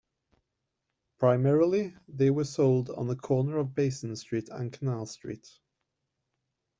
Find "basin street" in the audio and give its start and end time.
3.75-4.49